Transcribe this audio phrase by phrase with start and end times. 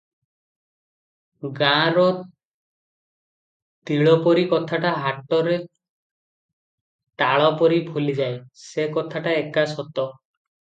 [1.59, 2.05] ଗାଁର
[3.91, 5.59] ତିଳପରି କଥାଟା ହାଟରେ
[7.25, 10.11] ତାଳପରି ଫୁଲିଯାଏ, ସେ କଥାଟା ଏକା ସତ।